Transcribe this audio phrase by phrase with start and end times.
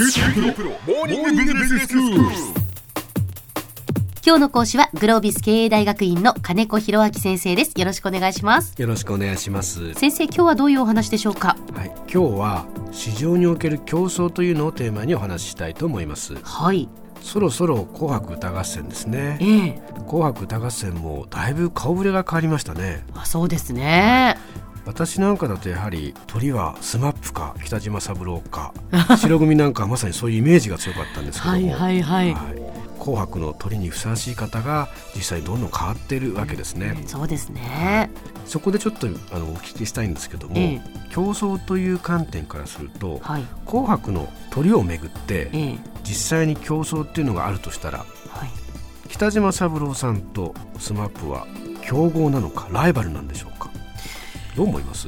[0.00, 0.06] 今
[4.36, 7.72] 日の講師はグロービス経営大学院の金子博明先生です。
[7.76, 8.80] よろしくお願いします。
[8.80, 9.94] よろしくお願いします。
[9.94, 11.56] 先生今日はどういうお話でしょうか？
[11.74, 16.36] はい、今日は市場における競争というのをテーマにお話ししたいと思います。
[16.44, 16.88] はい。
[17.20, 19.38] そろそろ紅白歌合戦ですね。
[19.40, 19.66] え。
[19.66, 19.82] え。
[20.06, 23.04] 紅白歌合戦もだいぶ顔ぶれが変わりましたね。
[23.16, 24.36] あそうですね
[24.88, 28.72] 私なんかだとやはり鳥はスマップか北島三郎か
[29.20, 32.62] 白組なんかはまさにそういうイメージが強かったんですけども、はいはいはい、はい。
[32.98, 37.04] 紅白の鳥にふさわしい方が実際どんどん変わっているわけですね。
[37.06, 38.10] そうですね。
[38.46, 40.80] そこでちょっとあのお聞きしたいんですけども、え
[41.12, 43.44] 競争という観点からすると、はい。
[43.66, 45.78] 紅白の鳥をめぐってええ。
[46.02, 48.04] 実際に競争っていうのがあるとしたらは
[48.46, 48.50] い。
[49.10, 51.46] 北島三郎さんと SMAP は
[51.82, 53.68] 競合なのかライバルなんでしょうか？
[54.58, 55.06] どう思います？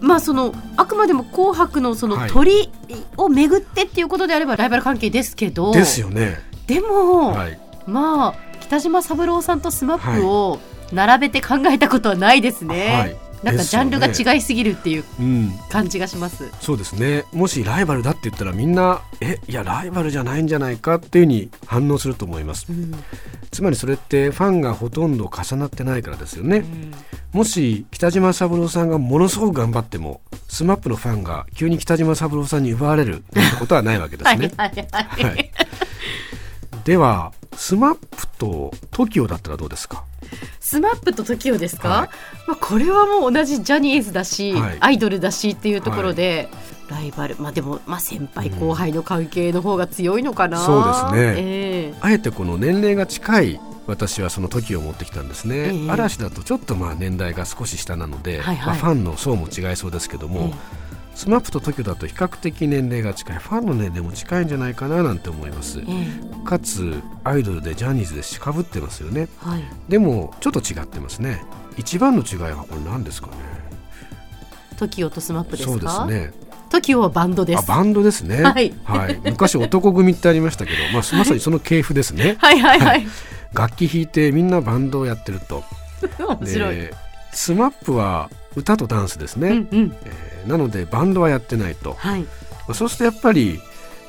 [0.00, 2.30] まあそのあくまでも紅白のそのはい。
[2.30, 2.70] 鳥
[3.18, 5.72] をめぐってっていうことであればライバル関係ですけど。
[5.72, 6.38] ですよね。
[6.66, 7.58] でも、はい。
[7.86, 10.58] まあ北島三郎さんと SMAP を
[10.92, 15.52] 並べて考えたことはないですね、はいなんかジャンルが違いすぎるっていううん。
[15.70, 17.24] 感じがします、そうですね。
[17.32, 22.66] もしライバルだって言ったらみんなえいやライバルじゃないんじゃないかっていうふうに反応すると思います。
[22.68, 22.92] うん。
[23.50, 26.64] つまりそれってファンがほとんど重なってないからですよね、
[27.32, 34.50] もし北島三郎さんがものすごく頑張っても SMAP のファンが急に北島三郎さんに奪われるなんてことはないわけです はいね。
[34.56, 35.50] はいはい、はい、
[36.84, 37.96] では SMAP
[38.38, 40.04] と TOKIO だったらどうですか？
[40.66, 42.08] SMAP と TOKIO ですか、はい。
[42.48, 44.76] まあ、これはもう同じジャニーズだし、はい。
[44.80, 46.48] アイドルだしっていうところで、
[46.88, 47.36] ライバル。
[47.38, 51.40] まあでも、まあ、先輩後輩の関係の方が強いのかな、そうですね。
[51.40, 51.98] ええ。
[52.00, 55.88] あえてこの年齢が近い私はその TOKIO を持ってきたんですね、ええ。
[55.88, 58.66] 嵐だとちょっとまあ年代が少し下なので、はいはい。
[58.66, 60.52] まあ、ファンの層も違いそうですけども、
[61.16, 63.38] SMAP と TOKIO だと比較的年齢が近い。
[63.38, 65.80] ファンの年齢も近いんじゃないかななんて思います。
[65.80, 66.46] ええ。
[66.46, 69.28] かつアイドルでジャニーズでしかぶってますよね。
[69.38, 71.42] はい、でもちょっと違ってますね。
[71.78, 73.32] 一番の違いはこれ何ですかね。
[74.76, 75.70] TOKIO と SMAP ですか？
[75.72, 76.32] そうですね。
[76.68, 77.60] TOKIO はバンドです。
[77.60, 78.42] あバンドですね。
[78.42, 78.74] はい。
[79.24, 83.06] 昔男組ってありましたけど、まあ、まさにその系譜ですね、はいはいはい、
[83.54, 85.64] 楽器弾いてみんなバンドをやってると。
[86.40, 86.94] 面白い、で
[87.32, 89.96] SMAP は歌とダンスですね、うんうん。
[90.04, 92.22] えーなのでバンドはやってないと、はい。
[92.22, 92.28] ま
[92.68, 93.60] あそうするとやっぱり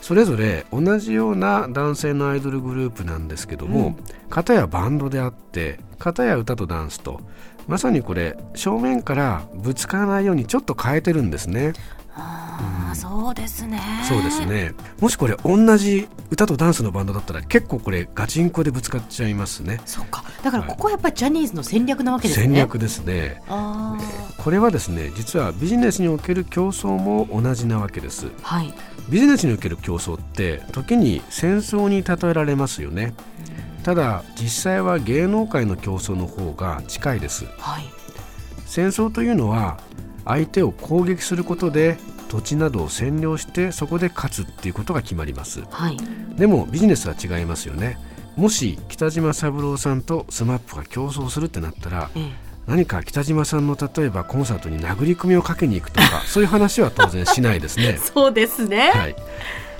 [0.00, 3.96] それぞれ同じような男性のアイドルグループなんですけども、
[4.30, 7.20] 片やバンドであって片や歌とダンスと
[7.68, 11.72] まさにこれ正面からぶつからないようにちょっと変えてるんですね。
[12.94, 19.80] そうですねそうですねもしこれ同じ歌とダンスのバンドだったら結構これガチンコでぶつかっちゃいますね。
[19.84, 23.42] そうかだからここはやっぱりジャニーズの戦略なわけですね戦略ですね。
[23.48, 23.98] あ
[24.38, 28.26] これはですね実はビジネスにおける競争も同じなわけです。
[28.42, 28.74] あはい
[29.08, 33.14] ビジネスにおける競争って時に戦争に例えられますよね。
[33.82, 37.46] ただ実際は芸能界の競争の方が近いです。
[37.58, 37.84] はい
[38.66, 39.78] 戦争というのは
[40.24, 41.96] 相手を攻撃することで
[42.28, 45.62] 土地などを占領してそこで勝つっていうことが決まります。
[45.70, 45.96] はい。
[46.36, 47.98] でもビジネスは違いますよね。
[48.36, 52.44] もし北島三郎さんと SMAP が競争するってなったらええ。
[52.66, 57.98] 何か北島さんの例えばコンサートに殴り込みをかけに行くとか そういう話は当然しないですね。
[58.02, 58.90] そうですね。
[58.90, 59.16] はい、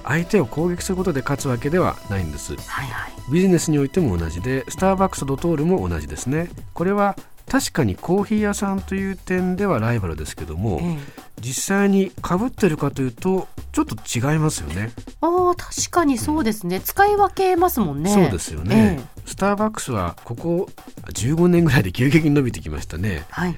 [0.05, 2.55] 相手を攻撃することで勝つわけではないんです。
[2.55, 3.13] はいはい。
[3.33, 6.51] ビジネスにおいても同じでスターバックスとドトールも同じですね。
[6.75, 7.17] これは
[7.55, 10.99] 確かにコーヒー屋さんという点ではライバルですけどもええ。
[11.41, 14.91] 実際に被ってるかというとちょっと違いますよね。
[15.21, 18.11] ああ確かにそうですね、使い分けますもんね。
[18.11, 20.69] そうですよね、えスターバックスはここ
[21.13, 23.25] 15年ぐらいで急激に伸びてきましたね。
[23.31, 23.55] はい。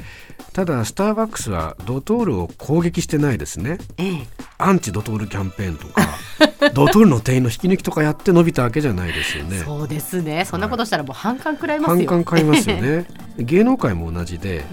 [0.53, 3.79] ただスターバックスはドトールを攻撃してないですね。
[3.97, 4.27] ええ。
[4.59, 6.03] アンチドトールキャンペーンとか
[6.73, 9.59] ドトールの店員の引き抜きとかやって伸びたわけじゃないですよね。
[9.59, 10.45] そうですね。
[10.45, 11.97] そんなことしたらもう反感食らいますよ。
[11.97, 13.07] 反感買いますよね。
[13.39, 14.65] 芸能界も同じで、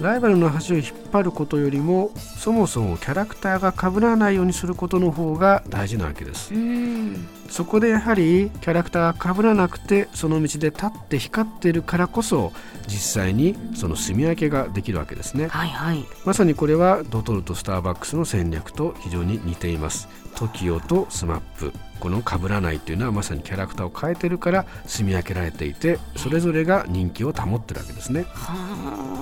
[0.00, 6.54] ライバルの端を引っ張ることよりもそもそもキャラクターが被らないようにすることの方が大事なわけです。
[6.54, 7.28] うん。
[7.48, 12.52] そこでやはりキャラクターが被らなくてその道で立って光っているからこそ
[12.88, 15.48] 実際にその住み分けができるわけですね。
[15.48, 16.04] はいはい。
[16.24, 20.08] まさにこれはドトールとスターバックスの戦略と非常に似ています。
[20.34, 28.24] TOKIO と SMAP この被らないというのはまさにキャラクターを変えてるから住み分けられていてそれぞれが人気を保ってるわけですね。
[28.32, 29.21] は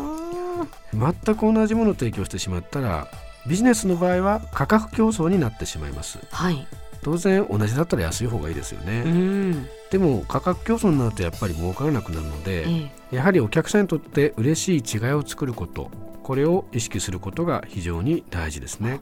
[0.93, 3.09] 全く同じものを提供してしまったら
[3.47, 6.19] ビジネスの場合は価格競争になってしまいます。
[6.33, 6.67] あはい。
[7.03, 9.69] 当然同じだったら安い方がいいですよね、うん。
[9.91, 13.17] でも価格競争になるとやっぱり儲からなくなるので、ええ。
[13.17, 15.91] やはりお客さんにとって嬉しい違いを作ること
[16.23, 19.01] これを意識することが非常に大事ですね。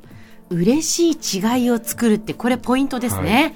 [0.50, 3.54] 嬉しい違いを作るってこれポイントですね。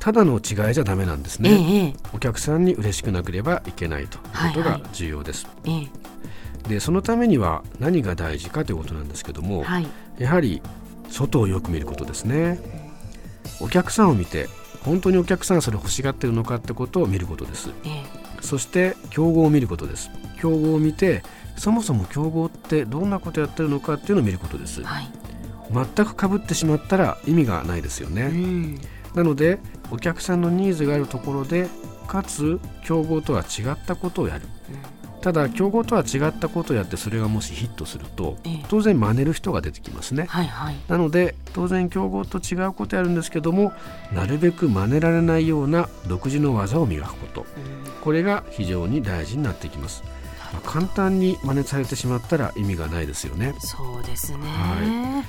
[0.00, 4.20] ただの違いじゃダメなんですえね、えお客さんに嬉しくなければいけないとい
[4.50, 6.12] うことが重要です、えええ
[6.68, 9.86] でそのためには何が大事かということなんですけども、えはい。
[10.18, 10.62] やはり
[11.08, 12.58] 外をよく見ることですね。
[13.60, 14.48] お客さんを見て
[14.84, 17.70] 本当にお客さんがそれ欲しがってるのかってことを見ることです。
[17.84, 18.04] ええ。
[18.40, 20.10] そして競合を見ることです。
[20.40, 21.22] 競合を見て
[21.56, 24.82] そもそも競合ってどんなことやってるのかっていうのを見ることです。
[24.82, 25.08] はい。
[25.72, 28.80] 全く被ってしまったら意味がないですようねん。
[29.14, 29.58] なので
[29.90, 31.68] お客さんのニーズがあるところで
[32.06, 34.42] かつ競合とは違ったことをやる
[35.22, 38.64] ただ競合とは違ったことをやってそれがもしヒットするとええ。
[38.68, 40.26] 当然真似る人が出てきますね。
[40.28, 40.76] はいはい。
[40.88, 43.72] なので当然競合と違うことやるんですけども
[44.12, 47.40] なるべく真似られないような独自の技を磨くこと。
[47.40, 47.92] うん。
[48.02, 50.02] これが非常に大事になってきます、
[50.52, 53.54] まあ簡単に真似されてしまったら意味がないですよね。
[53.60, 55.24] そうですね、は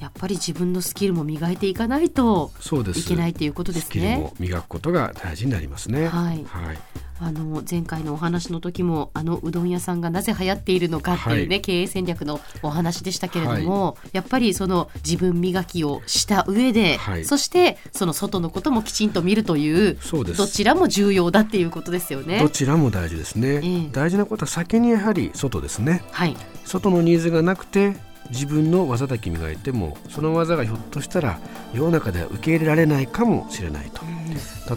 [0.00, 3.00] やっぱり自分のスキルも磨いていかないとそうです。
[3.00, 4.16] いけないということですスキルね。
[4.16, 6.08] も磨くことが大事になりますね。
[6.08, 6.44] はい。
[6.44, 6.78] はい、
[7.24, 17.24] あの前回のお話の時もあのうどん屋さんがなぜ流行っているのかっていうね、は経営戦略のお話でしたけれども、やっぱりその自分磨きをした上で、はい。
[17.24, 20.38] そしてその外のこともきちんと見るというそうです。
[20.38, 22.40] どちらも重要だっていうことですよね。
[22.40, 22.50] ど。
[22.50, 23.88] ちらも大事ですね、ええ。
[23.90, 26.04] 大事なことは先にやはり外ですね。
[26.10, 26.36] はい、
[26.66, 27.96] 外のニーズがなくて
[28.30, 31.38] 自分の技だけ磨いてもその技がひょっとしたら
[31.72, 34.02] 世の中では受け入れられないかもしれないと。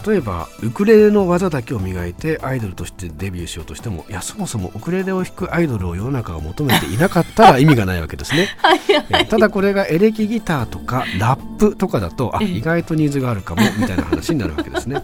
[0.06, 8.48] 例えばウクレレの技だけを磨いてアイドルとしてデビューしようとしてもいやそもそもウクレレを弾くアイドルを世の中が求めていなかったら意味がないわけですね。
[8.58, 8.80] はい
[9.10, 12.48] えただこれがエレキギターとかラップとかだとあええ。
[12.48, 15.02] 意外とニーズがあるかもみたいな話になるわけですね。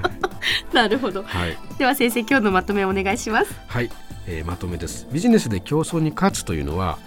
[0.72, 1.22] なるほど。
[1.22, 1.56] はい。
[1.78, 3.54] では先生今日のまとめお願いします。
[3.66, 3.90] はい、
[4.26, 5.06] えーまとめです。
[5.10, 6.98] ビジネスで競争に勝つというのは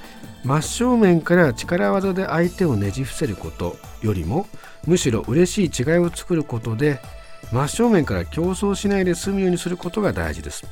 [0.44, 4.48] 真正面から力技で相手をねじ伏せることよりも
[4.86, 7.00] むしろ嬉しい違いを作ることで
[7.52, 10.66] 真正面から競争しないで済むようにすることが大事です。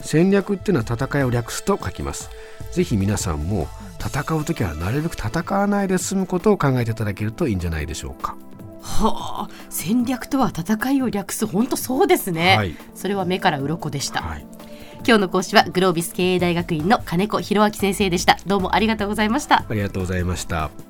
[0.00, 2.30] 戦略っていうのは戦いを略すと書きます。
[2.72, 3.68] ぜひ皆さんも
[3.98, 8.36] 戦う時はなるべく戦わないで済むことを考えていただけるといいんじゃないでしょうか。
[8.80, 11.46] はあ、戦略とは戦いを略す。
[11.46, 12.56] 本当そうですね。
[12.56, 12.76] はい。
[12.94, 14.22] それは目から鱗でした。
[14.22, 14.59] はい
[15.06, 18.38] 今日の講師はグロービス経営大学院の金子博明先生でした。
[18.46, 19.64] どうもありがとうございました。
[19.68, 20.89] ありがとうございました。